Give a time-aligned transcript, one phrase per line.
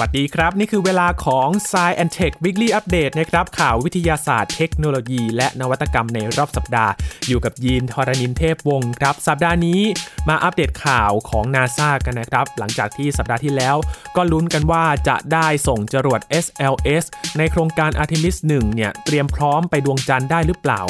[0.00, 6.92] วัสดีครับ นี่คือเวลาของ s ซ e and Tech Weekly Update นะครับข่าววิทยาศาสตร์เทคโนโลยี และนวัตกรรมในรอบสัปดาห์
[7.28, 9.80] อยู่กับยีนทรณินเทพวงศ์ครับ สัปดาห์นี้
[10.28, 13.76] มาอัปเดตข่าวของ NASA กันนะครับ หลังจากที่สัปดาห์ที่แล้ว
[14.16, 17.04] ก็ลุ้นกันว่าจะได้ส่งจรวด SLS
[17.38, 20.80] ในโครงการ Artemis 1 เนี่ยเตรียมพร้อมไปดวงจันทร์ได้หรือเปล่า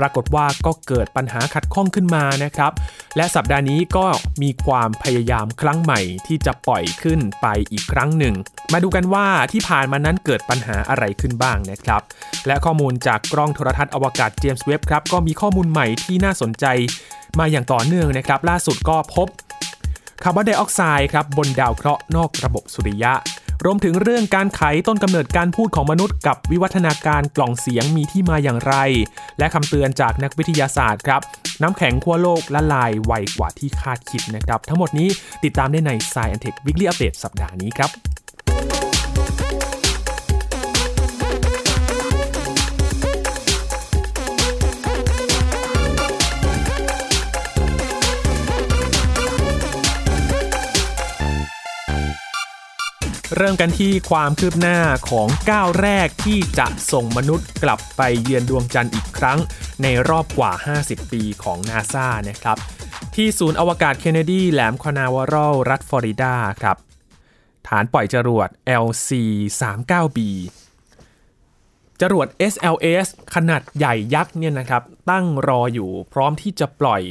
[0.00, 2.72] ปรากฏว่าก็เกิดปัญหาขัดข้องขึ้นมานะครับ
[3.16, 4.06] และสัปดาห์นี้ก็
[4.42, 8.34] มีความพยายามครั้งใหม่ที่จะปล่อยขึ้นไปอีกครั้งหนึ่ง
[8.72, 12.02] มาดูกันว่าที่ผ่านมานั้นเกิดปัญหาอะไรขึ้นบ้างนะครับ
[12.46, 16.66] และข้อมูลจากกล้องโทรทัศน์อวกาศเจมส์เว็บครับก็มีข้อมูลใหม่ที่น่าสนใจ
[17.38, 19.28] มาอย่างต่อเนื่องนะครับ ล่าสุดก็พบ
[20.22, 23.12] คาร์บอนไดออกไซด์ครับบนดาวเคราะห์นอกระบบสุริยะ
[23.64, 28.74] รวมถึงเรื่องการไขต้นกำเนิดการพูดของมนุษย์กับวิวัฒนาการกล่องเสียงมีที่มาอย่างไร
[29.38, 31.20] และคำเตือนจากนักวิทยาศาสตร์ครับ
[31.62, 35.08] น้ำแข็งขั้วโลกละลายไวกว่าที่คาดคิดนะครับ ทั้งหมดนี้
[35.44, 37.90] ติดตามได้ใน Science Tech Weekly Update สัปดาห์นี้ครับ
[53.36, 54.78] เริ่มกันที่ความคืบหน้า
[55.10, 59.38] ของก้าวแรกที่จะส่งมนุษย์กลับไปเยือนดวงจันทร์อีกครั้ง
[59.82, 62.56] ในรอบกว่า 50 ปีของนาซานะครับ
[63.14, 66.76] ที่ศูนย์อวกาศเคนเนดีแหลมคานาวารัลรัฐฟลอริดาครับ
[67.68, 68.48] ฐานปล่อยจรวด
[68.84, 70.18] LC-39B
[72.00, 77.02] จรวด SLS ขนาดใหญ่ยักษ์เนี่ยนะครับ ตั้งรออยู่พร้อมที่จะปล่อย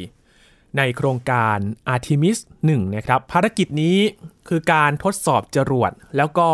[0.78, 1.58] ในโครงการ
[1.94, 3.98] Artemis 1นะครับภารกิจนี้
[4.48, 6.50] คือการทดสอบจรวด แล้วก็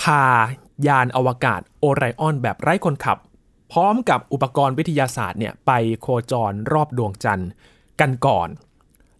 [0.00, 0.24] พา
[0.86, 3.18] ยานอวกาศโอไรออนแบบไร้คนขับ
[3.72, 5.70] พร้อมกับอุปกรณ์วิทยาศาสตร์เนี่ยไป
[6.00, 7.50] โคจรรอบดวงจันทร์
[8.00, 8.48] กันก่อน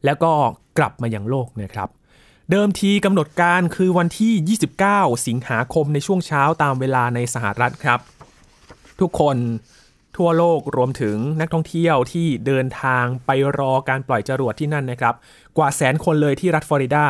[0.04, 0.32] แล้วก็
[0.78, 1.88] กลับมายังโลกนะครับ
[2.50, 8.00] เดิมทีกำหนดการคือวันที่ 29 สิงหาคมในช่วงเช้าตามเวลาในสหรัฐครับ
[9.00, 9.36] ทุกคน
[10.16, 15.14] ทั่วโลกรวมถึงนักท่องเที่ยวที่เดินทางไปรอการปล่อยจรวดที่นั่นนะครับ
[15.56, 17.04] กว่าแสนคนเลยที่รัฐฟลอริดา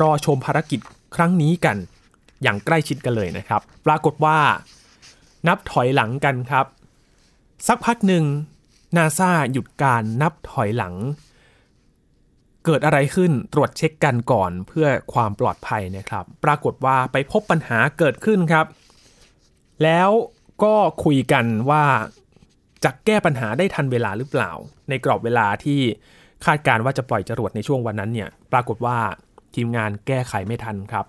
[0.00, 0.80] รอชมภารกิจ
[1.16, 1.76] ครั้งนี้กัน
[2.42, 4.38] อย่างใกล้ชิดกันเลยนะครับ ปรากฏว่า
[5.48, 6.66] นับถอยหลังกันครับ
[7.66, 8.24] สักพักหนึ่ง
[8.96, 10.94] นาซาหยุดการนับถอยหลัง
[12.64, 18.66] เกิดอะไรขึ้นตรวจเช็คกันก่อนเพื่อความปลอดภัยนะครับ ปรากฏว่าไปพบปัญหาเกิดขึ้นครับ
[19.82, 20.10] แล้ว
[20.62, 21.84] ก็คุยกันว่า
[22.84, 24.50] จะแก้ปัญหาได้ทันเวลาหรือเปล่า
[24.88, 25.80] ในกรอบเวลาที่
[26.44, 28.98] คาดการว่าจะปล่อยจรวดในช่วงวันนั้นเนี่ยปรากฏว่า
[29.54, 31.06] ทีมงานแก้ไขไม่ทันครับ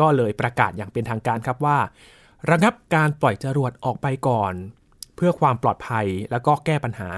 [0.00, 1.78] ก็เลยประกาศอย่างเป็นทางการครับว่า
[2.50, 4.54] ระงับการปล่อยจรวดออกไปก่อน
[5.16, 7.10] เพื่อความปลอดภัยแล้วก็แก้ปัญหา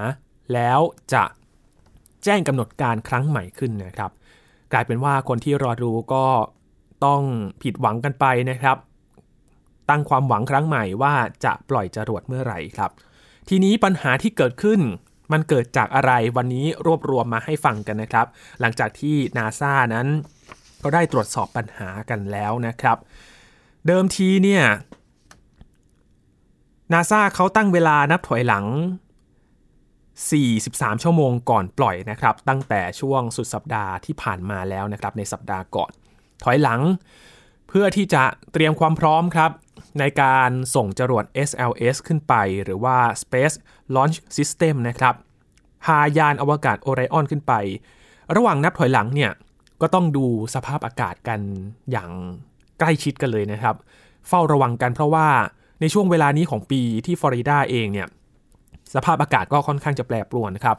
[0.53, 0.79] แล้ว
[1.13, 1.23] จะ
[2.23, 4.11] แจ้งกำหนดการครั้งใหม่ขึ้นนะครับ
[4.73, 6.25] กลายเป็นว่าคนที่รอดูก็
[7.05, 7.21] ต้อง
[7.63, 8.77] ผิดหวังกันไปนะครับ
[9.89, 11.13] ตั้งความหวังครั้งใหม่ว่า
[11.45, 12.91] จะปล่อยจรวดเมื่อไหร่ครับ
[13.49, 14.81] ทีนี้ปัญหาที่เกิดขึ้น
[15.31, 18.27] มันเกิดจากอะไรวันนี้รวบรวมมาให้ฟังกันนะครับ
[18.61, 20.07] หลังจากที่นาซานั้น
[20.83, 22.97] ก็ได้ตรวจสอบปัญหากันแล้วนะครับ
[23.87, 24.63] เดิมทีเนี่ย
[26.93, 28.65] นาซาเขาตั้งเวลานับถอยหลัง
[30.39, 35.91] 43 ชั่วโมงก่อนปล่อยนะครับ ตั้งแต่ช่วงสุดสัปดาห์ที่ผ่านมาแล้วนะครับ ในสัปดาห์ก่อน
[36.43, 36.81] ถอยหลัง
[37.67, 38.23] เพื่อที่จะ
[38.53, 39.51] เตรียมความพร้อมครับ
[39.99, 42.33] ในการส่งจรวด SLS ขึ้นไป
[42.63, 43.55] หรือว่า Space
[43.95, 45.15] Launch System นะครับ
[45.85, 47.53] พายานอวกาศโอไรออนขึ้นไป
[48.35, 49.31] ระหว่างนับถอยหลังเนี่ย
[49.81, 50.25] ก็ต้องดู
[50.55, 51.39] สภาพอากาศกัน
[51.91, 52.09] อย่าง
[52.79, 53.75] ใกล้ชิดกันเลยนะครับ
[54.27, 55.27] เฝ้าระวังกันเพราะว่า
[55.81, 58.07] ในช่วงเวลานี้ของปีที่ฟลอริดาเองเนี่ย
[58.95, 60.77] สภาพอากาศก็ค่อนข้างจะแปรปรวนนะครับ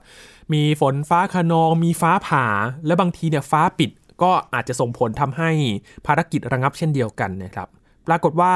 [0.52, 2.44] มีฝนฟ้าขนอง มีฟ้าผ่า
[2.86, 3.90] และบางทีเนี่ยฟ้าปิด
[4.22, 5.50] ก็อาจจะส่งผลทำให้
[6.06, 7.68] ภารกิจระงับเช่นเดียวกันนะครับ
[8.06, 8.54] ปรากฏว่า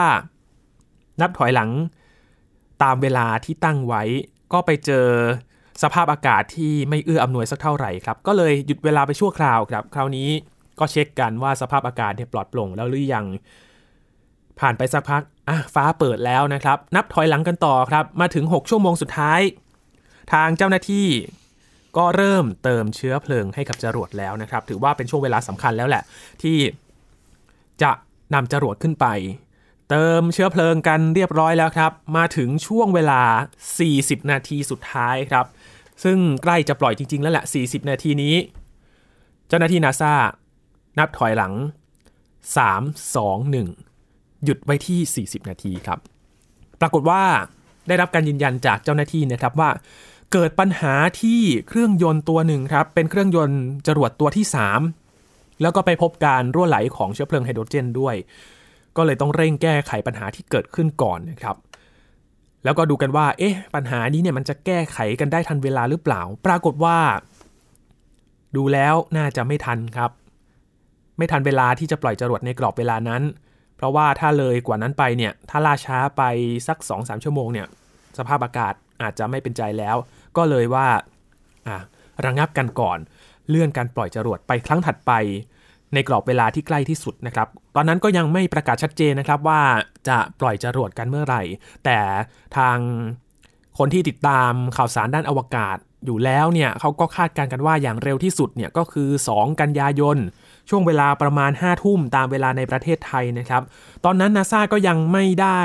[1.21, 1.71] นับถอยหลัง
[2.82, 4.03] ตามเวลาที่ตั้งไว้
[4.53, 5.06] ก็ไปเจอ
[5.82, 10.28] สภาพอากาศที่ไม่เอื้ออำนวยสักเท่าไหร่ครับ ก็เลยหยุดเวลาไปชั่วคราวครับ คราวนี้
[10.78, 13.27] ก็เช็คกันว่าสภาพอากาศเนี่ยปลอดโปร่งแล้วหรือยัง
[14.60, 19.41] ผ่านไปสักพักอะฟ้าเปิดแล้วนะครับ นับถอยหลังกันต่อครับ มาถึง 6 ชั่วโมงสุดท้าย
[20.33, 21.06] ทางเจ้าหน้าที่
[21.97, 26.03] ก็เริ่มเติมเชื้อเพลิงให้กับจรวดแล้วนะครับ ถือว่าเป็นช่วงเวลาสำคัญแล้วแหละ
[26.42, 26.56] ที่
[27.83, 27.91] จะ
[28.34, 29.06] นำจรวดขึ้นไป
[29.91, 33.22] เติมเชื้อเพลิงกันเรียบร้อยแล้วครับ มาถึงช่วงเวลา
[33.77, 35.47] 40 นาทีสุดท้ายครับ
[36.04, 38.34] ซึ่งใกล้จะปล่อยจริง ๆ แล้วแหละ 40 นาทีนี้
[39.48, 40.13] เจ้าหน้าที่นาซา
[40.98, 41.53] นับถอยหลัง
[42.57, 43.54] 3 2
[43.95, 45.98] 1 หยุดไว้ที่ 40 นาทีครับ
[46.81, 47.22] ปรากฏว่า
[47.89, 49.71] ได้รับการยืนยันจากเจ้าหน้าที่นะครับว่า
[50.33, 54.45] เกิดปัญหาที่เครื่องยนต์ตัวหนึ่งครับ เป็นเครื่องยนต์จรวดตัวที่
[55.04, 58.16] 3 แล้วก็ไปพบการรั่วไหลของเชื้อเพลิงไฮโดรเจนด้วย
[58.97, 61.57] ก็เลยต้องเร่งแก้ไขปัญหาที่เกิดขึ้นก่อนนะครับ
[62.65, 66.98] แล้วก็ดูกันว่า เอ๊ะ ปัญหานี้เนี่ยมันจะแก้ไขกันได้ทันเวลาหรือเปล่า ปรากฏว่า
[68.57, 70.10] ดูแล้วน่าจะไม่ทันครับ
[71.19, 73.22] ไม่ทันเวลาที่จะปล่อยจรวดในกรอบเวลานั้น
[73.77, 76.22] เพราะว่าถ้าเลยกว่านั้นไปเนี่ย ถ้าล่าช้าไป
[76.69, 77.66] สัก 2-3 ชั่วโมงเนี่ย
[78.19, 79.97] สภาพอากาศอาจจะไม่เป็นใจแล้ว
[80.37, 80.89] ก็เลยว่า
[81.69, 81.78] อะ
[82.25, 82.98] ระงงับกันก่อน
[83.48, 85.13] เลื่อนการปล่อยจรวดไปครั้งถัดไป
[85.95, 89.60] ในกรอบเวลาที่ใกล้ที่สุดนะครับ ตอนนั้นก็ยังไม่ประกาศชัดเจนนะครับว่า
[90.09, 91.42] จะปล่อยจรวดกันเมื่อไหร่
[91.84, 91.98] แต่
[92.57, 92.78] ทาง
[93.78, 95.77] คนที่ติดตามข่าวสารด้านอวกาศ
[96.07, 100.16] อยู่แล้วเนี่ยเขาก็คาดการณ์กันว่าอย่างเร็วที่สุดเนี่ยก็คือ 2 กันยายน
[100.69, 103.63] ช่วงเวลาประมาณ 5 ทุ่มตามเวลาในประเทศไทยนะครับ
[104.04, 105.60] ตอนนั้นนาซาก็ยังไม่ได้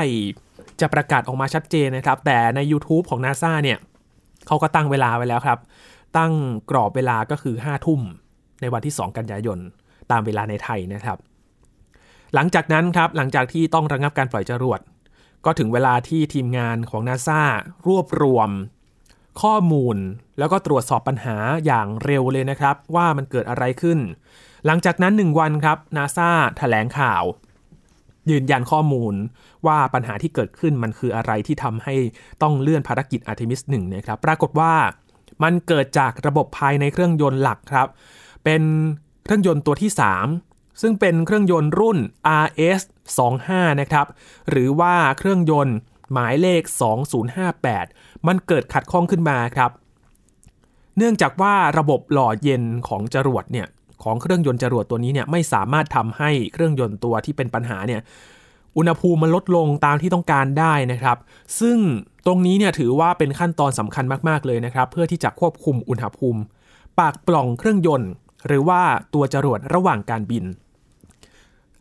[0.80, 3.78] จะประกาศออกมาชัดเจนนะครับ แต่ใน YouTube ของ NASA เนี่ย
[4.46, 5.58] เขาก็ตั้งเวลาไว้แล้วครับ
[6.16, 6.32] ตั้ง
[6.70, 8.00] กรอบเวลาก็คือ 5 ทุ่ม
[8.60, 9.58] ในวันที่ 2 กันยายน
[10.10, 11.18] ตามเวลาในไทยนะครับ
[12.34, 14.80] หลังจากนั้นครับหลังจากที่ต้องระงงับการปล่อยจรวด
[15.44, 17.40] ก็ถึงเวลาที่ทีมงานของ NASA
[17.86, 18.50] รวบรวม
[19.42, 19.96] ข้อมูล
[20.38, 21.36] แล้วก็ตรวจสอบปัญหา
[21.66, 23.98] อย่างเร็วเลยนะครับ ว่ามันเกิดอะไรขึ้น
[24.66, 27.24] หลังจากนั้น 1 วันครับ NASA แถลงข่าว
[28.30, 29.14] ยืนยันข้อมูล
[29.66, 31.94] ว่าปัญหาที่เกิดขึ้นมันคืออะไรที่ทำให้
[32.42, 34.74] ต้องเลื่อนภารกิจ Artemis 1นะครับปรากฏว่า
[35.42, 37.88] มันเกิดจากระบบภายในเครื่องยนต์หลักครับ
[38.44, 38.62] เป็น
[39.26, 39.90] เครื่องยนต์ตัวที่
[40.34, 41.98] 3 ซึ่งเป็นเครื่องยนต์รุ่น
[42.44, 42.80] RS
[43.30, 44.06] 25นะครับ
[44.50, 45.76] หรือว่าเครื่องยนต์
[46.12, 46.62] หมายเลข
[47.44, 49.70] 2058 มันเกิดขัดข้องขึ้นมาครับ
[50.98, 53.66] เนื่องจากว่าระบบหล่อเย็นของจรวดเนี่ย
[54.02, 58.00] ของเครื่องยนต์จรวดตัวนี้เนี่ยไม่สามารถทำให้เครื่องยนต์ตัวที่เป็นปัญหาเนี่ย
[58.76, 61.16] อุณหภูมิมันลดลงตามที่ต้องการได้นะครับ
[61.60, 61.78] ซึ่ง
[62.26, 66.40] ตรงนี้เนี่ยถือว่าเป็นขั้นตอนสำคัญมากๆเลยนะครับ เพื่อที่จะควบคุมอุณหภูมิ
[66.98, 68.10] ปากปล่องเครื่องยนต์
[68.46, 68.80] หรือว่า
[69.14, 70.44] ตัวจรวดระหว่างการบิน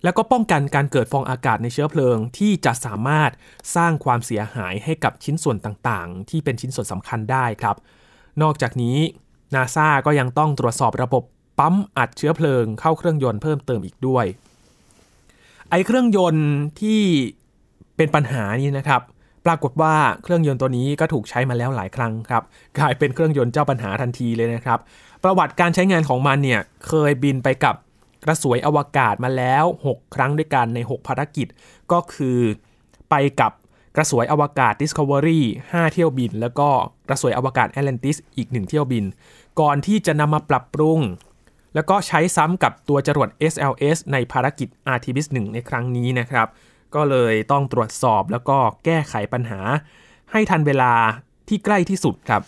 [0.03, 3.31] แล้วก็ป้องกันการเกิดฟองอากาศในเชื้อเพลิง ที่จะสามารถ
[3.75, 7.75] สร้างความเสียหายให้กับชิ้นส่วนต่างๆ ที่เป็นชิ้นส่วนสำคัญได้ครับ
[8.41, 8.97] นอกจากนี้
[9.55, 11.23] นาซาก็ยังต้องตรวจสอบระบบ
[11.59, 14.25] ปั๊มอัดเชื้อเพลิงเข้าเครื่องยนต์เพิ่มเติมอีกด้วย
[15.69, 16.49] ไอเครื่องยนต์
[16.81, 17.01] ที่
[17.97, 19.01] เป็นปัญหานี้นะครับ
[19.45, 19.93] ปรากฏว่า
[20.23, 22.43] เครื่องยนต์ตัวนี้ก็ถูกใช้มาแล้วหลายครั้งครับ
[22.77, 24.79] กลายเป็นเครื่องยนต์เจ้าปัญหาทันทีเลยนะครับ
[25.23, 27.75] ประวัติการใช้งานของมันเนี่ยเคยบินไปกับ
[28.25, 31.47] กระสวยอวกาศมาแล้ว 6 ครั้งด้วยกันใน 6 ภารกิจ
[31.91, 32.39] ก็คือ
[33.09, 33.51] ไปกับ
[33.95, 36.69] กระสวยอวกาศ Discovery 5 เที่ยวบิน แล้วก็
[37.09, 39.03] กระสวยอวกาศ Atlantis อีก 1 เที่ยวบิน
[39.59, 40.99] ก่อนที่จะนำมาปรับปรุง
[41.75, 46.47] แล้วก็ใช้ซ้ำกับตัวจรวด SLS ในภารกิจ Artemis 1 ในครั้งนี้นะครับ
[46.95, 49.59] ก็เลยต้องตรวจสอบแล้วก็แก้ไขปัญหา
[50.31, 50.93] ให้ทันเวลา
[51.47, 52.41] ที่ใกล้ที่สุดครับ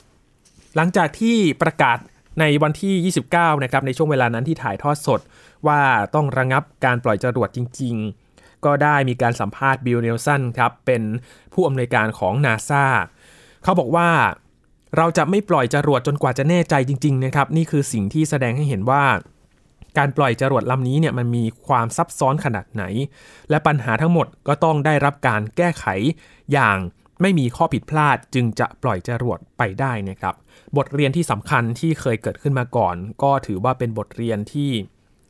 [0.76, 1.98] หลังจากที่ประกาศ
[2.40, 5.20] ในวันที่ 29 นะครับ ในช่วงเวลานั้นที่ถ่ายทอดสด
[5.68, 5.82] ว่า
[6.16, 7.96] ต้องระงับการปล่อยจรวดจริง
[8.32, 11.02] ๆ ก็ได้มีการสัมภาษณ์บิลเนลสันครับ เป็น
[11.54, 12.86] ผู้อำนวยการของนาซา
[13.64, 14.10] เขาบอกว่า
[14.98, 19.04] เราจะไม่ปล่อยจรวดจนกว่าจะแน่ใจจริง ๆ นะครับ นี่คือสิ่งที่แสดงให้เห็นว่า
[19.98, 22.84] การปล่อยจรวดลำนี้เนี่ยมันมีความซับซ้อนขนาดไหน
[23.50, 25.86] และปัญหาทั้งหมดก็ต้องได้รับการแก้ไข
[26.54, 26.78] อย่าง
[27.22, 30.36] ไม่มีข้อผิดพลาดจึงจะปล่อยจรวดไปได้นะครับ
[30.78, 34.72] บทเรียนที่สำคัญที่เคยเกิดขึ้นมาก่อน ก็ถือว่าเป็นบทเรียนที่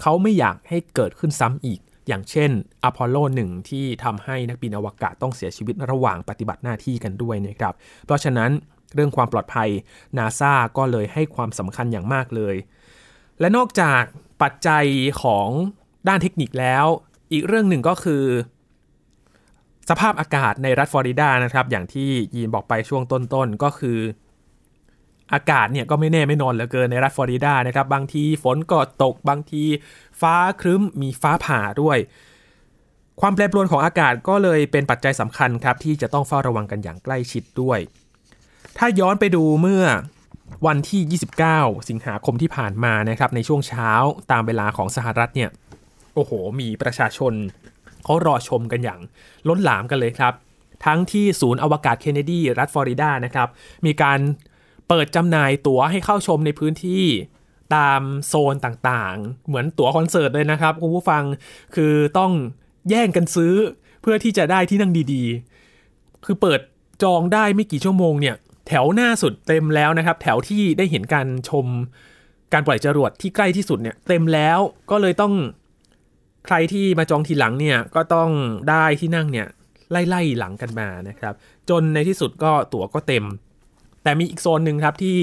[0.02, 2.52] เขาไม่อยากให้เกิดขึ้นซ้ำอีก อย่างเช่น
[2.83, 7.74] อพอลโล 1 ที่ทำให้นักบินอวกาศต้องเสียชีวิตระหว่างปฏิบัติหน้าที่กันด้วยนะครับ
[8.06, 8.52] เพราะฉะนั้น
[8.94, 9.69] เรื่องความปลอดภัย
[10.18, 12.56] นาซาก็เลยให้ความสำคัญอย่างมากเลย
[13.40, 14.04] และนอกจาก
[14.42, 14.86] ปัจจัย
[15.24, 15.48] ของ
[16.08, 16.86] ด้านเทคนิคแล้ว
[17.32, 18.24] อีกเรื่องหนึ่งก็คือ
[19.90, 24.00] สภาพอากาศในรัฐฟลอริดานะครับ อย่างที่ยีนบอกไปช่วงต้นๆ ก็คือ
[25.34, 29.64] อากาศเนี่ยก็ไม่แน่ไม่นอนเหลือเกินในรัฐฟลอริดานะครับ บางทีฝนก็ตกบางที
[30.22, 31.98] ฟ้าครึ้มมีฟ้าผ่าด้วย
[33.22, 37.80] ความแปรปรวนของอากาศก็เลยเป็นปัจจัยสำคัญครับ ที่จะต้องเฝ้าระวังกันอย่างใกล้ชิดด้วย
[38.78, 39.84] ถ้าย้อนไปดูเมื่อ
[40.66, 43.89] วันที่ 29 สิงหาคมที่ผ่านมานะครับในช่วงเช้า
[44.31, 45.49] ตามเวลาของสหรัฐเนี่ย
[46.16, 47.33] โอ้โห มีประชาชน
[48.04, 48.99] เขารอชมกันอย่าง
[49.47, 50.33] ล้นหลามกันเลยครับ
[50.85, 53.47] ทั้งที่ศูนย์อวกาศเคนเนดี รัฐฟลอริดานะครับ
[53.85, 54.19] มีการ
[54.87, 57.06] เปิดจำหน่ายตั๋วให้เข้าชมในพื้นที่
[57.75, 61.23] ตามโซนต่างๆ เหมือนตั๋วคอนเสิร์ตเลยนะครับคุณผู้ฟัง
[61.75, 62.31] คือต้อง
[62.89, 63.54] แย่งกันซื้อ
[64.01, 66.59] เพื่อที่จะได้ที่นั่งดีๆ คือเปิด
[67.04, 68.35] จองได้ไม่กี่ชั่วโมงเนี่ย
[68.68, 71.66] แถวหน้าสุดเต็มแล้วนะครับ แถวที่ได้เห็นการชม
[72.54, 74.59] การปล่อยจรวดที่ใกล้ที่สุดเนี่ยเต็มแล้ว
[74.92, 75.33] ก็เลยต้อง
[76.45, 78.30] ใครที่มาจองทีหลังเนี่ยก็ต้อง
[78.69, 79.47] ได้ที่นั่งเนี่ย
[79.92, 81.33] ไล่ๆหลังกันมานะครับ
[81.69, 83.26] จนในที่สุดก็ตั๋วก็เต็ม
[84.04, 85.18] แต่มีอีกโซนหนึ่งครับที่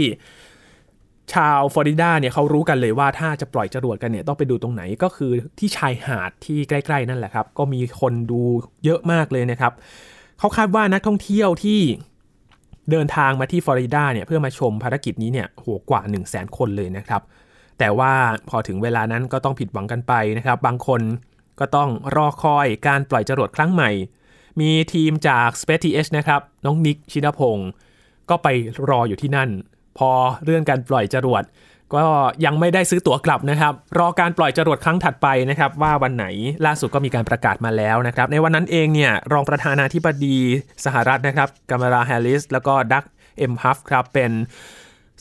[1.34, 8.40] ชาวฟลอริดาเนี่ยเขารู้กันเลยว่าถ้าจะปล่อยจรวดกันเนี่ยต้องไปดูตรงไหนก็คือที่ชายหาดที่ใกล้ๆนั่นแหละครับ ก็มีคนดู
[8.84, 9.72] เยอะมากเลยนะครับ
[10.38, 11.80] เขาคาดว่านักท่องเที่ยวที่
[12.90, 17.22] เดินทางมาที่ฟลอริดาเนี่ยเพื่อมาชมภารกิจนี้เนี่ยโหกว่า 1 0 0 0 0แสนคนเลยนะครับ
[17.78, 18.12] แต่ว่า
[18.48, 21.00] พอถึงเวลานั้นก็ต้องผิดหวังกันไปนะครับ บางคน
[21.60, 23.90] ก็ต้องรอคอยการปล่อยจรวดครั้งใหม่
[24.60, 27.70] มีทีมจาก Space TH นะครับ น้องนิกชิดาพงศ์
[28.30, 28.48] ก็ไป
[28.90, 29.50] รออยู่ที่นั่น
[29.98, 30.10] พอ
[30.44, 31.42] เรื่องการปล่อยจรวด
[31.94, 32.04] ก็
[32.44, 36.26] ยังไม่ได้ซื้อตั๋วกลับนะครับ รอการปล่อยจรวดครั้งถัดไปนะครับ ว่าวันไหน
[36.66, 40.38] ล่าสุดก็มีการประกาศมาแล้วนะครับ ในวันนั้นเองเนี่ยรองประธานาธิบดี
[40.84, 43.04] สหรัฐนะครับกามาราแฮร์ริสแล้วก็ดัก
[43.38, 44.30] เอ็มฮัฟครับเป็น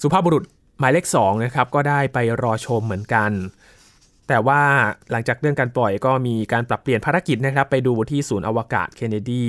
[0.02, 0.44] สุภาพบุรุษ
[0.80, 3.32] หมายเลข2นะครับก็ได้ไปรอชมเหมือนกัน
[4.28, 4.62] แต่ว่า
[5.12, 9.46] หลังจากเรื่องการปล่อยก็มีการปรับเปลี่ยนภารกิจนะครับ ไปดูที่ศูนย์อวกาศเคนเนดี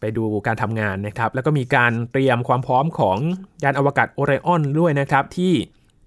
[0.00, 3.16] ไปดูการทำงานนะครับ แล้วก็มีการเตรียมความพร้อมของ
[3.62, 5.52] ยานอวกาศโอไรออนด้วยนะครับที่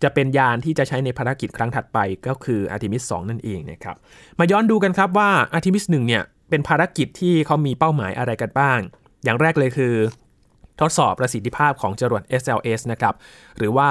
[0.03, 3.95] จะเป็นยานที่จะใช้ในภารกิจครั้งถัดไปก็คือ Artemis 2 นั่นเองนะครับ
[4.39, 8.79] มาย้อนดูกันครับว่า Artemis 1 เนี่ย เป็นภารกิจที่เขามีเป้าหมายอะไรกันบ้าง
[9.23, 9.93] อย่างแรกเลยคือ
[10.81, 13.13] ทดสอบประสิทธิภาพของจรวด SLS นะครับ
[13.57, 13.89] หรือว่า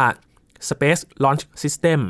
[0.69, 2.01] Space Launch System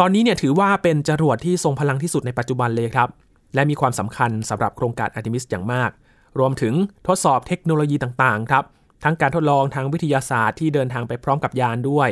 [0.00, 3.08] ตอนนี้เนี่ยถือว่าเป็นจรวดที่ทรงพลังที่สุดในปัจจุบันเลยครับ
[3.54, 5.90] และมีความสำคัญสำหรับโครงการ Artemis อย่างมาก
[6.38, 6.74] รวมถึง
[7.08, 8.64] ทดสอบเทคโนโลยีต่างๆ ครับ
[9.04, 12.08] ทั้งการทดลองทางวิทยาศาสตร์ที่เดินทางไปพร้อมกับยานด้วย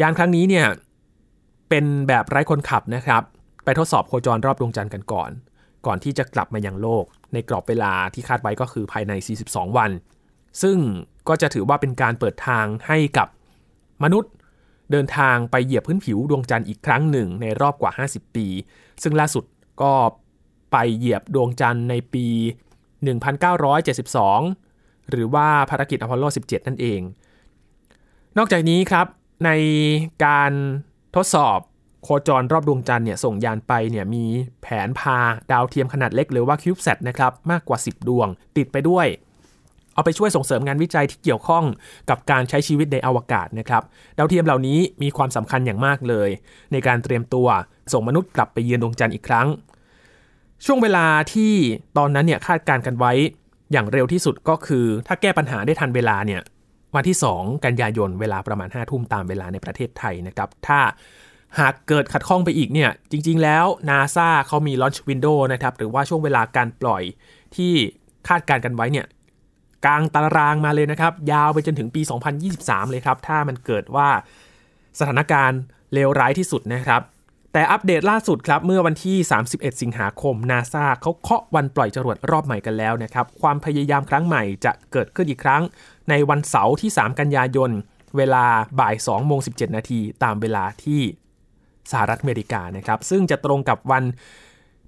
[0.00, 0.66] ยานครั้งนี้เนี่ย
[1.68, 3.22] เป็นแบบไร้คนขับนะครับ
[3.64, 5.30] ไปทดสอบโคจรรอบดวงจันทร์กันก่อน
[5.86, 9.12] ก่อนที่จะกลับมายังโลก ในกรอบเวลาที่คาดไว้ก็คือภายใน
[9.46, 9.90] 42 วัน
[10.62, 10.78] ซึ่ง
[11.28, 13.28] ก็จะถือว่าเป็นการเปิดทางให้กับ
[14.02, 14.32] มนุษย์
[14.90, 18.46] เดินทางไปเหยียบพื้นผิวดวงจันทร์อีกครั้งหนึ่งในรอบกว่า 50 ปี
[19.02, 19.44] ซึ่งล่าสุด
[19.82, 19.92] ก็
[20.72, 22.26] ไปเหยียบดวงจันทร์ในปี
[23.48, 27.00] 1972 หรือว่าภารกิจอพอลโล 17 นั่นเอง
[28.38, 29.06] นอกจากนี้ครับ
[29.44, 29.50] ใน
[30.24, 30.52] การ
[31.16, 31.58] ทดสอบ
[32.02, 34.24] โคจรรอบดวงจันทร์เนี่ยส่งยานไปเนี่ยมี
[34.62, 35.18] แผนพา
[35.52, 39.06] ดาวเทียมขนาดเล็กหรือว่าคิวบ์แซนะครับมากกว่า 10 ดวง ติดไปด้วย
[39.94, 41.64] เอาไปช่วยส่งเสริมงานวิจัยที่เกี่ยวข้อง
[42.10, 43.82] กับการใช้ชีวิตในอวกาศนะครับ
[44.18, 46.28] ดาวเทียมเหล่านี้มีความสำคัญอย่างมากเลย
[46.72, 47.48] ในการเตรียมตัว
[47.92, 49.48] ส่งมนุษย์กลับไปเยือนดวงจันทร์อีกครั้ง
[50.64, 51.52] ช่วงเวลาที่
[51.98, 53.12] ตอนนั้นเนี่ยคาดการณ์กันไว้
[53.72, 56.40] อย่างเร็วที่สุดก็คือถ้าแก้ปัญหาได้ทันเวลาเนี่ย
[56.94, 60.80] วันที่ 2 กันยายนเวลาประมาณ5ทุ่มตามเวลาในประเทศไทยนะครับ ถ้า
[61.58, 67.02] หากเกิดขัดข้องไปอีกเนี่ย จริง ๆ แล้ว NASA เขามี launch window นะครับ หรือว่าช่วงเวลาการปล่อย
[67.56, 67.72] ที่
[68.28, 69.06] คาดการณ์กันไว้เนี่ย
[69.84, 72.02] กลางตารางมาเลยนะครับ ยาวไปจนถึงปี
[72.46, 74.08] 2023 เลยครับ ถ้ามันเกิดว่า
[74.98, 75.60] สถานการณ์
[75.92, 77.02] เลวร้ายที่สุดนะครับ
[77.52, 79.16] แต่อัปเดตล่าสุดครับเมื่อวันที่
[79.48, 85.62] 31 สิงหาคม NASA เขาเคาะวันปล่อยจรวดรอบใหม่กันแล้วนะครับ ความพยายามครั้งใหม่จะเกิดขึ้นอีกครั้ง
[86.10, 87.70] ในวันเสาร์ที่ 3 กันยายน
[88.16, 88.44] เวลา
[88.80, 91.00] บ่าย2โมง17 นาทีตามเวลาที่
[91.90, 94.04] สหรัฐอเมริกานะครับ ซึ่งจะตรงกับวัน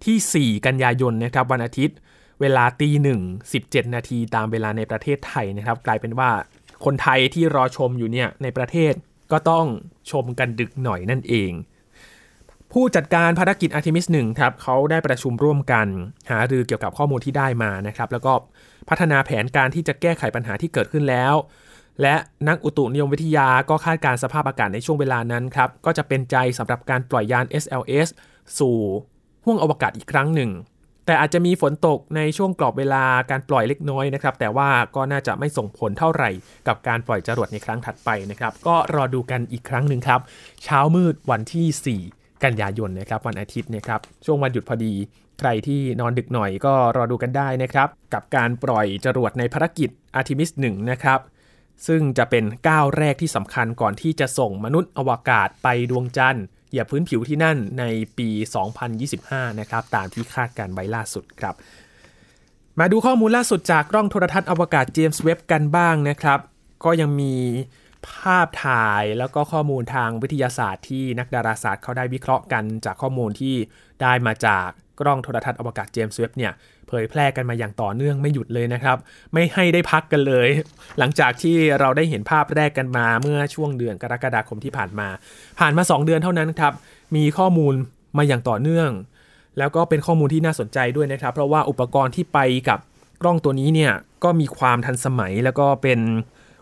[0.05, 1.97] ที่ 4 กันยายนนะครับวันอาทิตย์
[2.41, 3.21] เวลาตีหนึ่ง
[3.59, 6.31] 17นาทีตามเวลาในประเทศไทยนะครับ กลายเป็นว่า
[6.85, 8.93] คนไทยที่รอชมอยู่เนี่ยในประเทศ
[9.33, 9.67] ก็ต้อง
[10.11, 11.53] ชมกันดึกหน่อยนั่นเอง
[12.79, 15.87] ผู้จัดการภารกิจอาร์ e มิส1ครับเขาได้ประชุมร่วมกัน
[16.31, 18.33] หารือเกี่ยวกับข้อมูลที่ได้มานะครับ แล้วก็
[18.89, 21.35] พัฒนาแผนการที่จะแก้ไขปัญหาที่เกิดขึ้นแล้ว
[22.03, 22.15] และ
[22.49, 28.09] นักอุตุนิยมวิทยาก็คาดการสภาพอากาศในช่วงเวลานั้นครับ ก็จะเป็นใจสำหรับการปล่อยยาน SLS
[28.59, 28.77] สู่
[29.45, 30.51] ห้วงอวกาศอีกครั้งหนึ่ง
[31.07, 36.31] แต่อาจจะมีฝนตกในช่วงกรอบเวลาการปล่อยเล็กน้อยนะครับ แต่ว่าก็น่าจะไม่ส่งผลเท่าไหร่
[36.69, 40.21] กับการปล่อยจรวดในครั้งถัดไปนะครับ ก็รอดูกันอีกครั้งหนึ่งครับ
[40.65, 44.93] เช้ามืดวันที่ 4 กันยายนนะครับวันอาทิตย์นะครับช่วงวันหยุดพอดี
[45.41, 51.21] ใครที่นอนดึกหน่อยก็รอดูกันได้นะครับ กับการปล่อยจรวดในภารกิจ Artemis 1 นะครับ
[51.87, 57.85] ซึ่งจะเป็นก้าวแรกที่สำคัญก่อนที่จะส่งมนุษย์อวกาศไปดวงจันทร์เหยียบพื้นผิวที่นั่นใน
[58.19, 58.29] ปี
[58.95, 61.55] 2025 นะครับ ตามที่คาดการไว้ล่าสุดครับ
[62.79, 66.41] มาดูข้อมูลล่าสุดจากกล้องโทรทัศน์อวกาศเจมส์เว็บกันบ้างนะครับ
[66.85, 67.35] ก็ยังมี
[68.13, 73.55] ภาพถ่ายแล้วก็ข้อมูลทางวิทยาศาสตร์ที่นักดาราศาสตร์เขาได้วิเคราะห์กันจากข้อมูลที่
[74.03, 74.69] ได้มาจาก
[75.01, 76.53] กล้องโทรทัศน์อวกาศเจมส์เว็บเนี่ย
[76.89, 78.97] เผยแพร่กันมาอย่างต่อเนื่องไม่หยุดเลยนะครับ
[79.33, 80.49] ไม่ให้ได้พักกันเลย
[80.99, 85.09] หลังจากที่เราได้เห็นภาพแรกกันมาเมื่อช่วงเดือนกรกฎาคมที่ผ่านมา
[85.59, 86.73] ผ่านมา 2 เดือนเท่านั้นครับ
[87.17, 87.75] มีข้อมูล
[88.17, 88.91] มาอย่างต่อเนื่อง
[89.59, 92.79] แล้วก็เป็นข้อมูลที่น่าสนใจด้วยนะครับ เพราะว่าอุปกรณ์ที่ไปกับ
[93.23, 93.93] กล้องตัวนี้เนี่ย
[94.25, 96.01] ก็มีความทันสมัยแล้วก็เป็น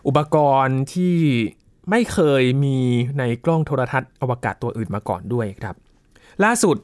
[0.07, 1.17] อุปกรณ์ที่
[1.89, 2.77] ไม่เคยมี
[3.19, 5.75] ในกล้องโทรทัศน์อวกาศตัวอื่นมาก่อนด้วยครับ
[6.43, 6.77] ล่าสุด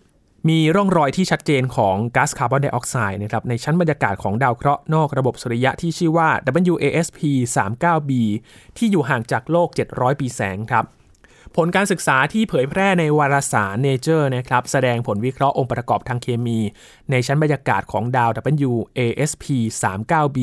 [0.49, 6.29] มีร่องรอยที่ชัดเจนของก๊าซคาร์บอนไดออกไซด์นะครับในชั้นบรรยากาศของดาวเคราะห์นอกระบบสุริยะที่ชื่อว่า
[6.73, 7.19] WASP
[7.55, 8.11] 39b
[8.77, 10.85] ที่อยู่ห่างจากโลก 700 ปีแสงครับ
[11.55, 16.59] ผลการศึกษาที่เผยแพร่ในวารสาร Nature นะครับแสดงผลวิเคราะห์องค์ประกอบทางเคมี
[17.11, 18.29] ในชั้นบรรยากาศของดาว
[18.67, 19.45] WASP
[19.83, 20.37] 39b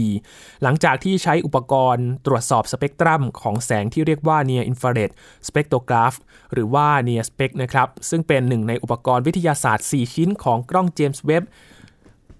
[0.63, 5.11] หลังจากที่ใช้อุปกรณ์ตรวจสอบสเปกตรัมของแสงที่เรียกว่า Near Infrared
[5.49, 6.17] Spectrograph
[6.53, 11.43] หรือว่า Near Spec นะครับซึ่งเป็นหนึ่งในอุปกรณ์วิทยาศาสตร์ 4 ชิ้นของกล้องเจมส์เว็บ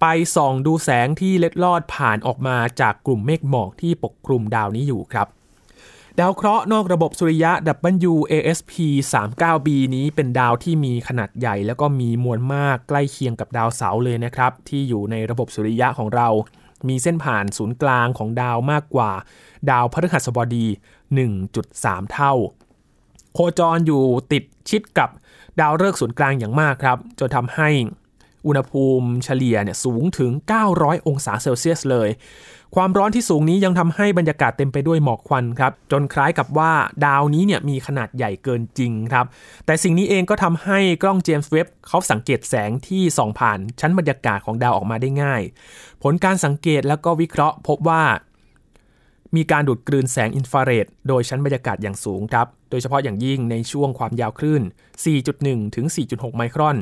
[0.01, 0.05] ไป
[0.35, 5.27] ส่องดูแสงที่เล็ดลอดผ่านออกมาจากกลุ่มเมฆหมอกที่ปกคลุมดาวนี้อยู่ครับ
[6.21, 7.51] ดาวเคราะห์นอกระบบสุริยะ
[8.09, 8.73] WASP
[9.13, 16.27] 39b นี้เป็นดาวที่มีขนาดใหญ่ แล้วก็มีมวลมากใกล้เคียงกับดาวเสาร์เลยนะครับ ที่อยู่ในระบบสุริยะของเรา
[16.87, 19.11] มีเส้นผ่านศูนย์กลางของดาวมากกว่า
[19.71, 20.65] ดาวพฤหัสบดี
[21.39, 22.33] 1.3 เท่า
[23.33, 25.09] โคจรอยู่ติดชิดกับ
[25.59, 27.69] ดาวฤกษ์ศูนย์กลางอย่างมากครับจนทำให้
[28.47, 30.31] อุณหภูมิเฉลี่ยเนี่ยสูงถึง
[30.69, 32.09] 900 องศาเซลเซียสเลย
[32.75, 36.71] ความร้อนที่สูงนี้ยังทำให้บรรยากาศเต็มไปด้วยหมอกควันครับ จนคล้ายกับว่า
[37.05, 39.25] ดาวนี้เนี่ยมีขนาดใหญ่เกินจริงครับ
[39.65, 45.41] แต่สิ่งนี้เองก็ทำให้กล้องเจมส์เว็บเขาสังเกตแสงที่ส่องผ่านชั้นบรรยากาศของดาวออกมาได้ง่าย
[46.03, 48.03] ผลการสังเกตแล้วก็วิเคราะห์ พบว่า
[49.35, 54.63] มีการดูดกลืนแสงอินฟราเรดโดยชั้นบรรยากาศอย่างสูงครับ โดยเฉพาะอย่างยิ่งในช่วงความยาวคลื่น
[55.19, 56.77] 4.1 ถึง 4.6 ไมครอน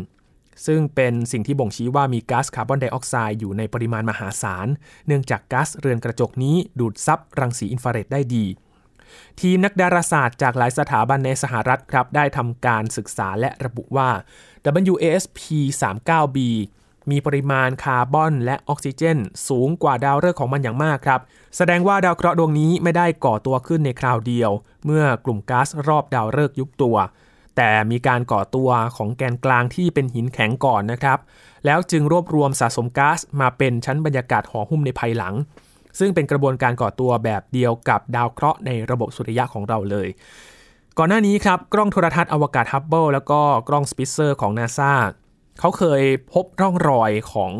[0.66, 4.68] ซึ่งเป็นสิ่งที่บ่งชี้ว่ามีก๊าซคาร์บอนไดออกไซด์อยู่ในปริมาณมหาศาล
[5.08, 8.46] เนื่องจากก๊าซเรือนกระจกนี้ดูดซับรังสีอินฟราเรดได้ดี
[9.42, 14.10] ทีมนักดาราศาสตร์จากหลายสถาบันในสหรัฐครับได้ทำการศึกษาและระบุว่า
[14.94, 15.40] WASP
[15.82, 16.38] 39b
[17.12, 19.18] มีปริมาณคาร์บอนและออกซิเจน
[19.50, 21.20] สูงกว่าดาวฤกษ์ของมันอย่างมากครับ
[21.58, 24.52] แสดงว่าดาวเคราะห์ดวงนี้ไม่ได้ก่อตัวขึ้นในคราวเดียว
[24.86, 26.98] เมื่อกลุ่มก๊าซรอบดาวฤกษ์ยุบตัว
[27.56, 31.20] แต่มีการก่อตัวของแกนกลางที่เป็นหินแข็งก่อนนะครับ
[31.66, 35.34] แล้วจึงรวบรวมสะสมก๊าซมาเป็นชั้นบรรยากาศห่อหุ้มในภายหลัง
[36.00, 40.08] ซึ่งเป็นกระบวนการก่อตัวแบบเดียวกับดาวเคราะห์ในระบบสุริยะของเราเลย
[40.98, 44.94] ก่อนหน้านี้ครับกล้องโทรทัศน์อวกาศฮับเบิลแล้วก็กล้องสปิเซอร์ของนาซา
[45.60, 47.52] เขาเคยพบร่องรอยของ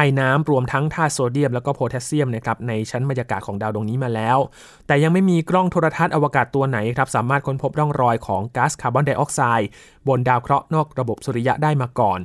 [0.00, 4.38] ไอน้ำรวมทั้งธาตุโซเดียมแล้วก็โพแทสเซียมนะครับในชั้นบรรยากาศของดาวดวงนี้มาแล้ว
[4.86, 9.68] แต่ยังไม่มีกล้องโทรทัศน์อวกาศตัวไหนครับสามารถค้นพบร่องรอยของก๊าซคาร์บอนไดออกไซด์
[10.08, 12.18] บนดาวเคราะห์นอกระบบสุริยะได้มาก่อน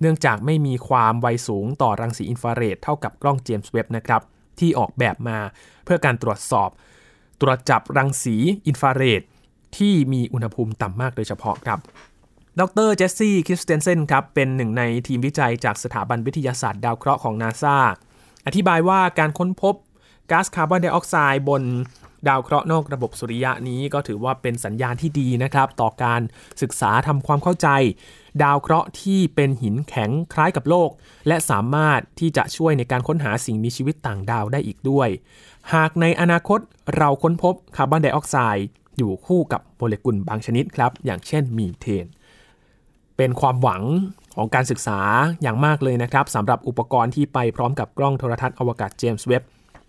[0.00, 4.22] เนื่องจากไม่มีความไวสูงต่อรังสีอินฟราเรดเท่ากับกล้องเจมส์เว็บนะครับ
[4.58, 5.38] ที่ออกแบบมา
[5.84, 6.70] เพื่อการตรวจสอบ
[7.40, 9.22] ตรวจจับรังสีอินฟราเรด
[9.76, 11.78] ที่มีอุณหภูมิต่ำมากโดยเฉพาะครับ
[12.60, 17.76] ดรเจสซี่คริสเตนเซนครับเป็นหนึ่งในทีมวิจัยจากสถาบันวิทยาศาสตร์ดาวเคราะห์ของนาซา
[18.46, 19.74] อธิบายว่าการค้นพบ
[20.30, 21.62] ก๊าซคาร์บอนไดออกไซด์บน
[22.28, 26.20] ดาวเคราะห์นอกระบบสุริยะนี้ก็ถือว่าเป็นสัญญาณที่ดีนะครับ ต่อการ
[26.62, 27.68] ศึกษาทำความเข้าใจ
[28.42, 30.90] ดาวเคราะห์ที่เป็นหินแข็งคล้ายกับโลก
[31.26, 35.08] และสามารถที่จะช่วยในการค้นหาสิ่งมีชีวิตต่างดาวได้อีกด้วย
[35.74, 36.60] หากในอนาคต
[36.96, 38.66] เราค้นพบคาร์บอนไดออกไซด์
[38.98, 42.06] อยู่คู่กับโมเลกุลบางชนิดครับ อย่างเช่นมีเทน
[43.16, 43.82] เป็นความหวัง
[44.34, 45.00] ของการศึกษา
[45.42, 49.42] อย่างมากเลยนะครับสำหรับอุปกรณ์ที่ไปพร้อมกับกล้องโทรทัศน์อวกาศเจมส์เว็บ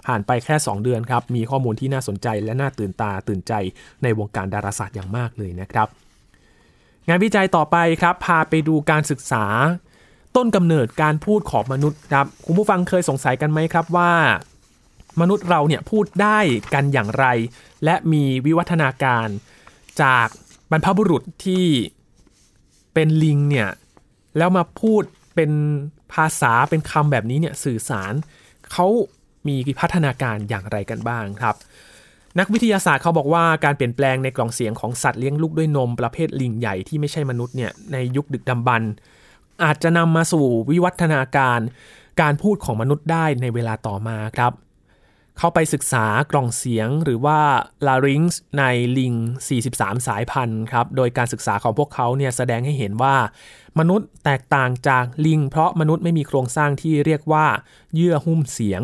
[0.06, 3.54] ผ่านไปแค่ 2 เดือนครับ มีข้อมูลที่น่าสนใจและน่าตื่นตาตื่นใจ
[4.04, 5.88] ในวงการดาราศาสตร์อย่างมากเลยนะครับ
[7.08, 9.46] งานวิจัยต่อไปครับ พาไปดูการศึกษา
[10.36, 14.14] ต้นกำเนิดการพูดของมนุษย์ครับคุณผู้ฟังเคยสงสัยกันไหมครับว่า
[15.22, 16.40] มนุษย์เราเนี่ยพูดได้
[16.74, 17.26] กันอย่างไร
[17.84, 19.28] และมีวิวัฒนาการ
[20.02, 20.28] จาก
[20.72, 21.66] บรรพบุรุษที่
[22.96, 23.70] เป็นลิงเนี่ย
[24.38, 25.04] แล้วมาพูด
[25.36, 25.52] เป็น
[26.14, 28.14] ภาษาเป็นคำแบบนี้เนี่ยสื่อสาร
[28.72, 28.88] เขา
[29.48, 31.56] มีพัฒนาการอย่างไรกันบ้างครับ
[32.40, 38.84] นักวิทยาศาสตร์เขาบอกว่าการเปลี่ยนแปลงในกล่องเสียงของสัตว์เลี้ยงลูกด้วยนมประเภทลิงใหญ่ที่ไม่ใช่มนุษย์เนี่ยในยุคดึกดำบรร
[39.64, 41.60] อาจจะนำมาสู่วิวัฒนาการ
[42.22, 44.52] การพูดของมนุษย์ได้ในเวลาต่อมาครับ
[45.40, 47.40] เข้าไปศึกษากล่องเสียงหรือว่า
[47.88, 48.64] larynx ใน
[48.98, 49.14] ลิง
[49.60, 53.16] 43 สายพันธุ์ครับ โดยการศึกษาของพวกเขาเนี่ยแสดงให้เห็นว่า
[53.80, 57.46] มนุษย์แตกต่างจากลิง เพราะมนุษย์ไม่มีโครงสร้างที่เรียกว่า
[57.96, 58.82] เยื่อหุ้มเสียง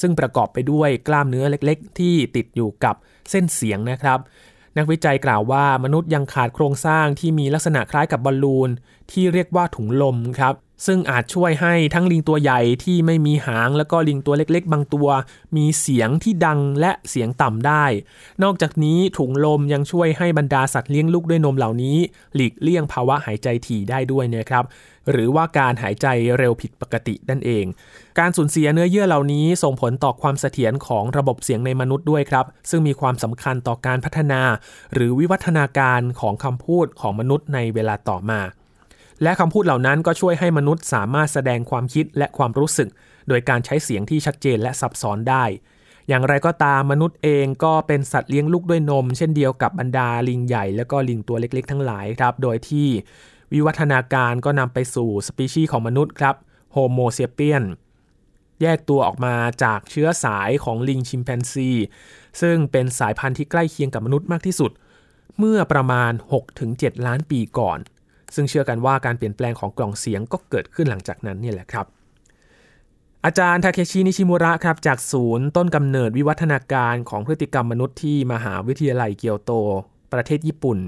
[0.00, 2.94] ซึ่งประกอบไปด้วยกล้ามเนื้อเล็กๆ ที่ติดอยู่กับ
[3.30, 4.18] เส้นเสียงนะครับ
[4.76, 8.70] นักวิจัยกล่าวว่ามนุษย์ยังขาดโครงสร้างที่มีลักษณะคล้ายกับบอลลูน
[9.12, 10.54] ที่เรียกว่าถุงลมครับ
[10.86, 15.08] ซึ่งอาจช่วยให้ทั้งลิงตัวใหญ่ที่ไม่มีหางแล้วก็ลิงตัวเล็กๆ บางตัว
[15.56, 17.84] มีเสียงที่ดังและเสียงต่ำได้
[18.42, 21.96] นอกจากนี้ถุงลมยังช่วยให้บรรดาสัตว์เลี้ยงลูกด้วยนมเหล่านี้
[22.34, 24.64] หลีกเลี่ยงภาวะหายใจถี่ได้ด้วยนะครับ
[25.10, 26.06] หรือว่าการหายใจ
[26.38, 27.64] เร็วผิดปกตินั่นเอง
[28.18, 34.42] การสูญเสียเนื้อเยื่อเหล่านี้ส่งผลต่อความเสถียรของระบบเสียงในมนุษย์ด้วยครับ ซึ่งมีความสำคัญต่อการพัฒนา
[34.94, 38.40] หรือวิวัฒนาการของคำพูดของมนุษย์ในเวลาต่อมา
[39.22, 42.88] และคำพูดเหล่านั้นก็ช่วยให้มนุษย์สามารถแสดงความคิดและความรู้สึก
[43.28, 45.44] โดยการใช้เสียงที่ชัดเจนและซับซ้อนได้
[46.08, 52.88] อย่างไรก็ตามมนุษย์เองก็เป็นสัตว์เลี้ยงลูกด้วยนม เช่นเดียวกับบรรดาลิงใหญ่ และก็ลิงตัวเล็กๆ ทั้งหลายครับ โดยที่
[53.52, 56.34] วิวัฒนาการก็นำไปสู่สปีชีส์ของมนุษย์ครับ
[56.72, 57.64] โฮโมเซเปียน
[58.62, 61.70] แยกตัวออกมาจากเชื้อสายของลิงชิมแปนซี
[62.40, 64.70] ซึ่งเป็นสายพันธุ์ที่ใกล้เคียงกับมนุษย์มากที่สุด
[65.38, 66.12] เมื่อประมาณ
[66.58, 67.78] 6-7 ล้านปีก่อน
[68.34, 71.86] ซึ่งเชื่อกันว่าการเปลี่ยนแปลงของกล่องเสียงก็เกิดขึ้นหลังจากนั้นนี่แหละครับ
[73.24, 79.52] อาจารย์ทาเคชินิชิมุระครับจากศูนย์ต้นกำเนิดวิวัฒนาการของพฤติกรรมมนุษย์ที่มหาวิทยาลัยเกียวโต
[80.12, 80.78] ประเทศญี่ปุ่น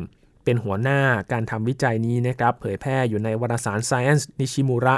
[0.44, 1.00] เป็นหัวหน้า
[1.32, 4.96] การทำวิจัยนี้นะครับเผยแพร่อยู่ในวารสาร Science นิชิมุระ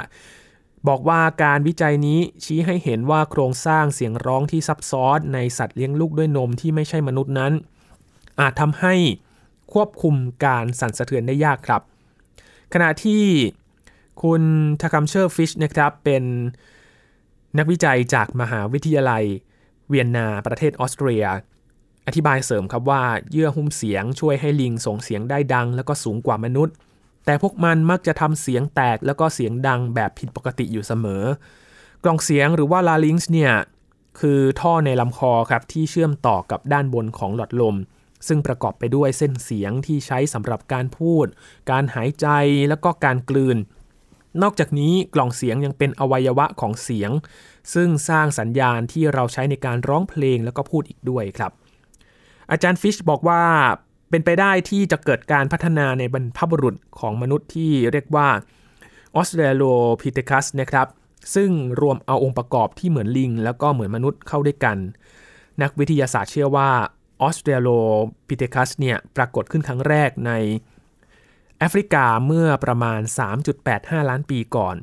[0.87, 7.53] บอกว่าการวิจัยนี้ชี้ให้เห็นว่าโครงสร้างเสียงร้องที่ซับซ้อนในสัตว์เลี้ยงลูกด้วยนมที่ไม่ใช่มนุษย์นั้น
[8.39, 8.95] อาจทำให้
[9.73, 11.81] ควบคุมการสั่นสะเทือนได้ยากครับ
[12.73, 13.23] ขณะที่
[14.23, 14.41] คุณ
[14.81, 16.23] ทาคัมเชอร์ฟิชนะครับเป็น
[17.57, 19.23] นักวิจัยจากมหาวิทยาลัย
[19.89, 21.25] เวียนนาประเทศออสเตรีย
[22.07, 26.75] อธิบายเสริมครับว่าเยื่อหุ้มเสียงช่วยให้ลิงส่งเสียงได้ดัง แล้วก็สูงกว่ามนุษย์
[27.25, 31.23] แต่พวกมันมักจะทำเสียงแตกแล้วก็เสียงดังแบบผิดปกติอยู่เสมอ
[32.03, 33.53] กล่องเสียงหรือว่า larynx เนี่ย
[34.19, 37.75] คือท่อในลำคอครับที่เชื่อมต่อกับด้านบนของหลอดลม
[38.27, 41.25] ซึ่งประกอบไปด้วยเส้นเสียงที่ใช้สำหรับการพูด
[41.71, 42.27] การหายใจ
[42.69, 43.57] แล้วก็การกลืน
[44.41, 47.11] นอกจากนี้กล่องเสียงยังเป็นอวัยวะของเสียง
[47.73, 51.51] ซึ่งสร้างสัญญาณที่เราใช้ในการร้องเพลงแล้วก็พูดอีกด้วยครับ
[52.51, 53.43] อาจารย์ฟิชบอกว่า
[54.09, 58.27] เป็นไปได้ที่จะเกิดการพัฒนาในบรรพบุรุษของมนุษย์ที่เรียกว่า
[59.15, 59.63] ออสเตรโล
[60.01, 60.87] พิเทคัสนะครับ
[61.35, 61.51] ซึ่ง
[61.81, 64.77] รวมเอาองค์ประกอบที่เหมือนลิง แล้วก็เหมือนมนุษย์เข้าด้วยกัน
[65.61, 66.69] นักวิทยาศาสตร์เชื่อว่า
[67.21, 67.69] ออสเตรโล
[68.27, 70.31] พิเทคัสเนี่ยปรากฏขึ้นครั้งแรกใน
[71.57, 73.01] แอฟริกาเมื่อประมาณ
[73.55, 74.75] 3.85 ล้านปีก่อน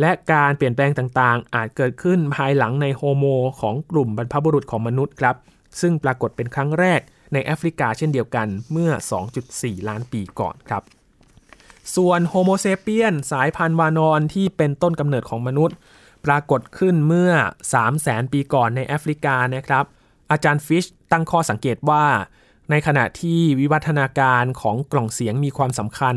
[0.00, 3.24] และการเปลี่ยนแปลงต่างๆ อาจเกิดขึ้นภายหลังในโฮโม
[3.60, 5.36] ของกลุ่มบรรพบุรุษของมนุษย์ครับ
[5.80, 7.00] ซึ่งปรากฏเป็นครั้งแรก
[7.32, 8.90] ในแอฟริกาเช่นเดียวกันเมื่อ
[9.38, 10.82] 2.4 ล้านปีก่อนครับ
[11.96, 15.76] ส่วนโฮโมเซเปียนสายพันธุ์วานอนที่เป็นต้นกำเนิดของมนุษย์
[16.26, 17.32] ปรากฏขึ้นเมื่อ
[17.82, 19.84] 300,000ปีก่อนในแอฟริกานะครับ
[20.30, 22.04] อาจารย์ฟิช ตั้งข้อสังเกตว่า
[22.70, 26.16] ในขณะที่วิวัฒนาการของกล่องเสียงมีความสำคัญ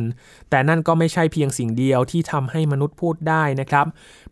[0.50, 3.86] แต่นั่นก็ไม่ใช่เพียงสิ่งเดียวที่ทำให้มนุษย์พูดได้นะครับ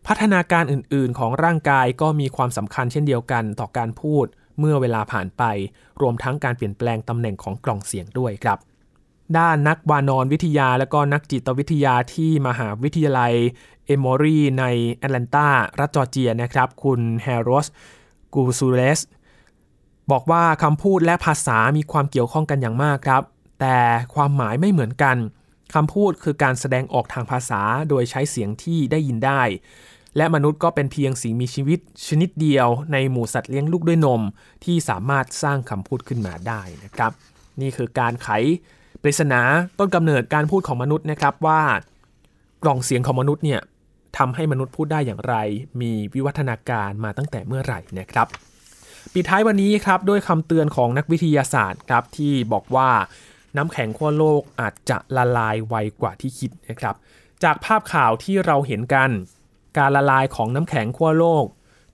[0.06, 4.26] พัฒนาการอื่นๆ ของร่างกายก็มีความสำคัญเช่นเดียวกันต่อการพูด
[4.58, 5.42] เมื่อเวลาผ่านไป
[6.00, 8.58] รวมทั้งการเปลี่ยนแปลงตำแหน่งของกล่องเสียงด้วยครับ
[9.38, 13.32] ด้านนักวานอนวิทยาและก็นักจิตวิทยาที่มหาวิทยาลัย
[13.86, 15.48] เอมอรีในแอตแลนตา
[15.78, 17.66] รัฐจอร์เจียนะครับ คุณแฮร์รส
[18.34, 19.00] กูซูเลส
[20.10, 23.22] บอกว่าคำพูดและภาษามีความเกี่ยวข้องกันอย่างมากครับ
[23.60, 23.78] แต่
[24.14, 25.16] ความหมายไม่เหมือนกัน
[25.74, 29.42] คำพูดคือการแสดงออกทางภาษาโดยใช้เสียงที่ได้ยินได้
[30.16, 34.22] และมนุษย์ก็เป็นเพียงสิ่งมีชีวิตชนิดเดียวในหมู่สัตว์เลี้ยงลูกด้วยนม
[34.64, 37.12] ที่สามารถสร้างคำพูดขึ้นมาได้นะครับ
[37.60, 38.28] นี่คือการไข
[39.02, 39.40] ปริศนา
[39.78, 41.62] ต้นกำเนิดการพูดของมนุษย์นะครับว่า
[42.62, 43.60] กล่องเสียงของมนุษย์เนี่ย
[44.18, 45.34] ทำให้มนุษย์พูดได้อย่างไร
[45.80, 48.28] มีวิวัฒนาการมาตั้งแต่เมื่อไหร่นะครับ
[49.12, 52.90] ปิดท้ายวันนี้ครับด้วยคำเตือนของนักวิทยาศาสตร์ครับที่บอกว่า
[53.56, 56.94] น้ำแข็งขั้วโลกอาจจะละลายไวกว่าที่คิดนะครับ
[57.44, 59.10] จากภาพข่าวที่เราเห็นกัน
[59.78, 61.44] การละลายของน้ำแข็งขั้วโลก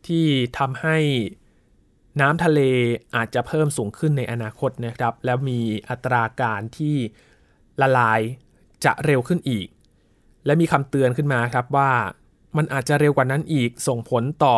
[0.07, 0.27] ที่
[0.59, 0.99] ทำให้
[2.21, 2.61] น้ำทะเล
[3.15, 6.97] อาจจะเพิ่มสูงขึ้นในอนาคตนะครับ แล้วมีอัตราการที่
[7.81, 8.21] ละลาย
[8.85, 9.67] จะเร็วขึ้นอีก
[10.47, 11.91] และมีคำเตือนขึ้นมาครับว่า
[12.57, 14.57] มันอาจจะเร็วกว่านั้นอีกส่งผลต่อ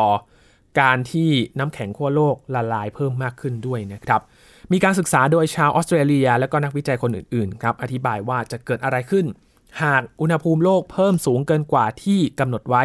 [0.80, 4.20] การที่น้ำแข็งขั้วโลกละลายเพิ่มมากขึ้นด้วยนะครับ
[4.72, 9.26] มีการศึกษาโดยชาวออสเตรเลีย และก็นักวิจัยคนอื่นๆครับอธิบายว่าจะเกิดอะไรขึ้น
[9.82, 12.84] หากอุณหภูมิโลกเพิ่มสูงเกินกว่าที่กำหนดไว้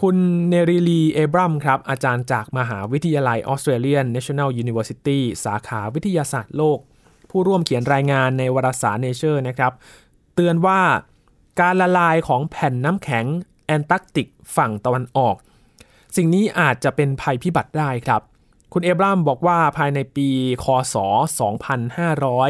[0.00, 0.16] คุณ
[0.48, 6.78] เนริลีเอบรัมครับอาจารย์จากมหาวิทยาลัยออสเตรเลียน National University สาขาวิทยาศาสตร์โลก
[7.30, 9.72] ผู้ร่วมเขียนรายงานในวารสาร Nature นะครับ
[10.34, 10.80] เตือนว่า
[11.60, 13.26] การละลายของแผ่นน้ำแข็ง
[13.66, 15.36] แอนตาร์กติกฝั่งตะวันออก
[16.16, 18.22] สิ่งนี้อาจจะเป็นภัยพิบัติได้ครับ
[18.72, 20.28] คุณเอบรัมบอกว่าภายในปี
[20.64, 20.94] คศ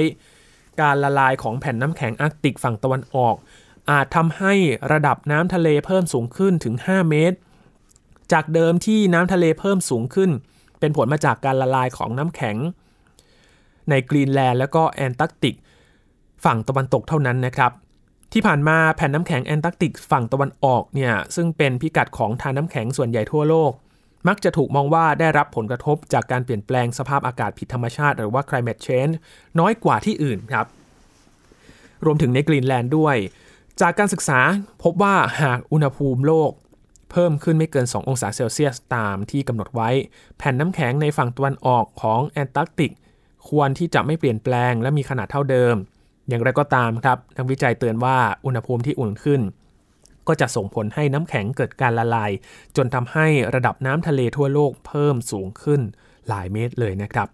[0.02, 3.34] 2500 การละลายของแผ่นน้ำแข็งอาร์กติกฝั่งตะวันออก
[3.90, 4.54] อาจทำให้
[4.92, 7.36] ระดับน้ำทะเลเพิ่มสูงขึ้นถึง 5 เมตร
[8.32, 10.30] จากเดิมที่น้ำทะเลเพิ่มสูงขึ้น
[10.80, 12.56] เป็นผลมาจากการละลายของน้ำแข็ง
[13.90, 15.54] ในกรีนแลนด์และก็แอนตาร์กติก
[16.44, 17.72] ฝั่งตะวันตกเท่านั้นนะครับ
[18.32, 23.72] ที่ผ่านมาแผ่นน้ำแข็งแอนตาร์กติกฝั่งตะวันออกเนี่ยซึ่งเป็นพิกัดของธารน้ำแข็งส่วนใหญ่ทั่วโลก
[24.28, 29.14] มักจะถูกมองว่าได้รับผลกระทบจากการเปลี่ยนแปลงสภาพอากาศผิดธรรมชาติ หรือว่า climate change
[29.58, 30.66] น้อยกว่าที่อื่นครับ
[32.04, 33.16] รวมถึงในกรีนแลนด์ด้วย
[33.80, 34.40] จากการศึกษา
[34.82, 36.50] พบว่าหากอุณหภูมิโลก
[37.10, 39.90] เพิ่มขึ้นไม่เกิน 2 องศาเซลเซียสตามที่กำหนดไว้
[40.38, 42.92] แผ่นน้ำแข็งในฝั่งตะวันออกของแอนตาร์กติก
[43.48, 45.74] ควรที่จะไม่เปลี่ยนแปลงและมีขนาดเท่าเดิม
[46.28, 49.40] อย่างไรก็ตามครับนักวิจัยเตือนว่าอุณหภูมิที่อุ่นขึ้น
[50.28, 52.30] ก็จะส่งผลให้น้ำแข็งเกิดการละลาย
[52.76, 55.80] จนทำให้ระดับน้ำทะเลทั่วโลกเพิ่มสูงขึ้น
[56.28, 57.28] หลายเมตรเลยนะครับ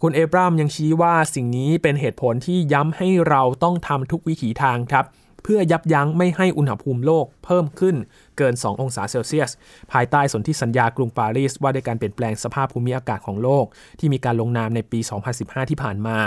[0.00, 5.04] คุณเอบรามยังชี้ว่าสิ่งนี้เป็นเหตุผลที่ย้ำให้เราต้องทำทุกวิถีทางครับ
[5.42, 7.96] เพื่อยับยั้งไม่ให้อุณหภูมิโลกเพิ่มขึ้น
[8.38, 9.50] เกิน 2 องศาเซลเซียส
[9.92, 13.64] ภายใต้สนธิสัญญากรุงปารีสว่าด้วยการเปลี่ยนแปลงสภาพภูมิอากาศของโลก
[13.98, 15.00] ที่มีการลงนามในปี
[15.34, 16.18] 2015 ที่ผ่านมา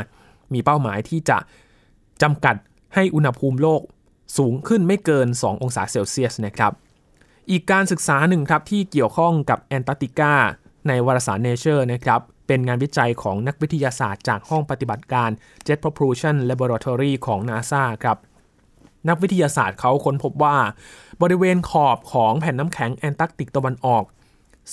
[0.54, 1.38] มีเป้าหมายที่จะ
[2.22, 2.56] จำกัด
[2.96, 3.82] ให้อุณหภูมิโลก
[4.38, 6.72] สูงขึ้นไม่เกิน 2 องศาเซลเซียสนะครับ
[7.50, 10.34] อีกการศึกษาหนึ่งครับที่เกี่ยวข้องกับแอนตาร์กติกา
[10.88, 15.30] ในวารสาร Nature นะครับ เป็นงานวิจัยของนักวิทยาศาสตร์จากห้องปฏิบัติการ
[15.68, 18.18] Jet Propulsion Laboratory ของ NASA ครับ
[19.10, 20.58] นักวิทยาศาสตร์เขาค้นพบว่า
[21.22, 24.04] บริเวณขอบของแผ่นน้ำแข็งแอนตาร์กติกตะวันออก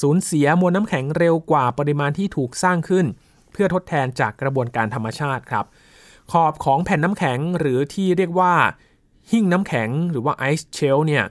[0.00, 3.06] สูญเสียมวลน้ำแข็งเร็วกว่าปริมาณที่ถูกสร้างขึ้น
[3.52, 5.64] เพื่อทดแทนจากกระบวนการธรรมชาติครับ
[6.32, 8.54] ขอบของแผ่นน้ำแข็งหรือที่เรียกว่า
[9.30, 11.24] หิ้งน้ำแข็งหรือว่าไอซ์เชลเนี่ย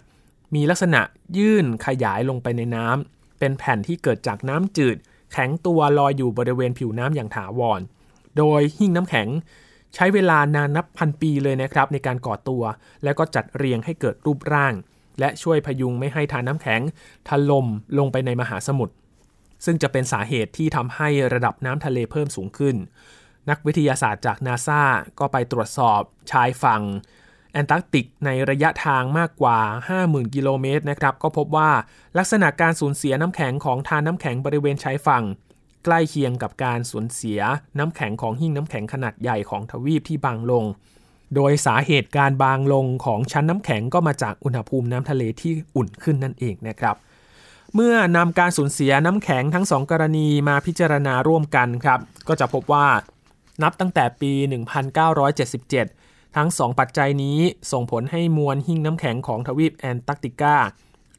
[0.55, 1.01] มีลักษณะ
[1.37, 4.97] ยื่นขยายลงไปในน้ำเป็นแผ่นที่เกิดจากน้ำจืด
[5.33, 7.81] แข็งตัวลอยอยู่บริเวณผิวน้ำอย่างถาวร
[8.37, 9.27] โดยหิ้งน้ำแข็ง
[9.95, 12.63] ใช้เวลานานนับพันปีเลยนะครับ ในการก่อตัว
[13.03, 14.73] แล้วก็จัดเรียงให้เกิดรูปร่าง
[15.19, 16.81] และช่วยพยุงไม่ให้ทานน้ำแข็ง
[17.29, 18.93] ถล่มลงไปในมหาสมุทร
[19.65, 22.75] ซึ่งจะเป็นสาเหตุที่ทำให้ระดับน้ำทะเลเพิ่มสูงขึ้น
[23.49, 24.82] นักวิทยาศาสตร์จากนาซา
[25.19, 26.01] ก็ไปตรวจสอบ
[26.32, 26.82] ชายฝั่ง
[27.54, 29.60] แอนตาร์กติกในระยะทางมากกว่า
[29.97, 31.71] 50,000 กิโลเมตรนะครับ ก็พบว่า
[32.17, 35.23] ลักษณะการสูญเสียน้ำแข็งของทานน้ำแข็งบริเวณชายฝั่ง
[35.86, 37.39] ใกล้เคียงกับการสูญเสีย
[37.80, 40.65] น้ำแข็งของหิ้งน้ำแข็งขนาดใหญ่ของทวีปที่บางลง
[41.36, 46.95] โดยสาเหตุการบางลงของชั้นน้ำแข็งก็มาจากอุณหภูมิน้ำทะเลที่อุ่นขึ้นนั่นเองนะครับ
[47.75, 52.88] เมื่อนำการสูญเสียน้ำแข็งทั้งสองกรณีมาพิจารณาร่วมกันครับ ก็จะพบว่า
[53.63, 54.32] นับตั้งแต่ปี
[55.15, 57.39] 1977 ทั้งสองปัจจัยนี้
[57.71, 60.56] ส่งผลให้มวลหิ้งน้ำแข็งของทวีปแอนตาร์กติกา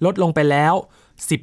[0.05, 0.75] ลดลงไปแล้ว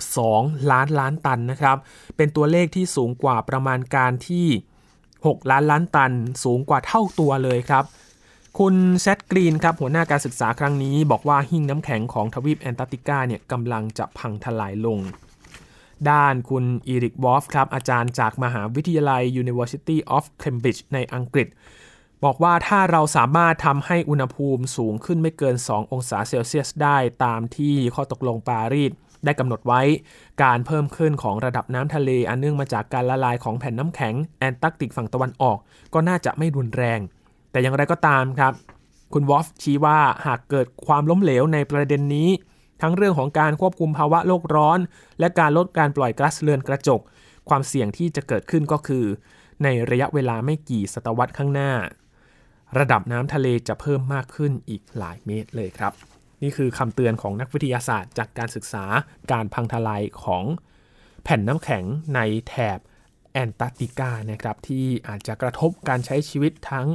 [0.01, 1.77] 12 ล้านล้านตันนะครับ
[2.17, 4.47] เป็นตัวเลขที่สูงกว่าประมาณการที่
[4.97, 6.11] 6 ล้านล้านตัน
[6.43, 7.83] สูงกว่าเท่าตัวเลยครับ
[8.59, 14.99] คุณแซดกรีนครับหัวหน้าการศึกษาครั้งนี้ บอกว่าหิ้งน้ำแข็งของทวีปแอนตาร์กติกาเนี่ยกำลังจะพังทลายลง
[16.11, 21.47] ด้านคุณอีริกวอฟครับอาจารย์จากมหาวิทยาลัย University of Cambridge ในอังกฤษ
[22.23, 28.91] บอกว่าถ้าเราสามารถทำให้อุณหภูมิสูงขึ้นไม่เกิน 2 องศาเซลเซียสได้ตามที่ข้อตกลงปารีส
[29.25, 29.81] ได้กำหนดไว้
[30.43, 35.57] การเพิ่มขึ้นของระดับน้ำทะเล อันเนื่องมาจากการละลายของแผ่นน้ำแข็งแอนตาร์กติกฝั่งตะวันออก
[35.93, 36.99] ก็น่าจะไม่รุนแรง
[37.51, 38.53] แต่อย่างไรก็ตามครับ
[39.13, 42.29] คุณวอฟชี้ว่าหากเกิดความล้มเหลวในประเด็นนี้
[42.81, 44.79] ทั้งเรื่องของการควบคุมภาวะโลกร้อน
[45.19, 47.01] และการลดการปล่อยก๊าซเรือนกระจก
[47.49, 49.05] ความเสี่ยงที่จะเกิดขึ้นก็คือ
[49.63, 51.71] ในระยะเวลาไม่กี่ศตวรรษข้างหน้า
[52.79, 55.93] ระดับน้ำทะเลจะเพิ่มมากขึ้นอีกหลายเมตรเลยครับ
[56.41, 58.85] นี่คือคำเตือนของนักวิทยาศาสตร์ จากการศึกษา
[59.31, 60.43] การพังทลายของ
[61.23, 61.83] แผ่นน้ำแข็ง
[62.15, 62.79] ในแถบ
[63.33, 66.87] แอนตาร์กติกานะครับที่อาจจะกระทบการใช้ชีวิตทั้ง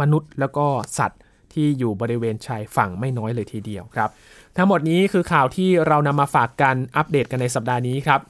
[0.00, 0.66] มนุษย์แล้วก็
[0.98, 1.20] สัตว์
[1.52, 4.10] ที่อยู่บริเวณชายฝั่งไม่น้อยเลยทีเดียวครับ
[4.56, 8.20] ทั้งหมดนี้คือข่าวที่เรานำมาฝากกันอัปเดตกันในสัปดาห์นี้ครับ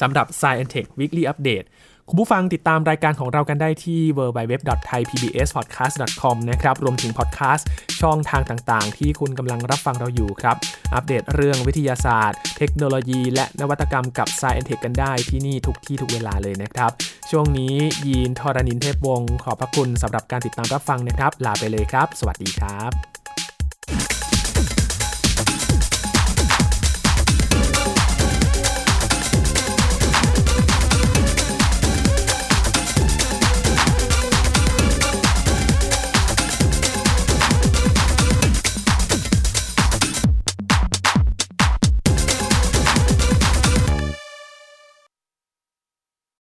[0.00, 1.66] สำหรับ Science Tech Weekly Update
[2.08, 7.66] คุณผู้ฟังติดตามรายการของเรากันได้ที่ www.thaipbspodcast.com นะครับ รวมถึงพอดแคสต์
[8.00, 10.56] ช่องทางต่างๆ ที่คุณกำลังรับฟังเราอยู่ครับ
[10.94, 16.90] อัปเดตเรื่องวิทยาศาสตร์ เทคโนโลยี และนวัตกรรมกับ Science Tech กันได้ที่นี่ทุกที่ทุกเวลาเลยนะครับ
[17.30, 17.74] ช่วงนี้
[18.06, 22.92] ยีนทรณินเทพวงศ์ขอบพระคุณสำหรับการติดตามรับฟังนะครับ ลาไปเลยครับ สวัสดีครับ